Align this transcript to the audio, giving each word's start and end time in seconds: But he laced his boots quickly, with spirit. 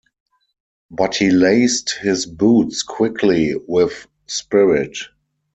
But 0.89 1.13
he 1.17 1.29
laced 1.29 1.91
his 2.01 2.25
boots 2.25 2.81
quickly, 2.81 3.53
with 3.67 4.07
spirit. 4.25 4.97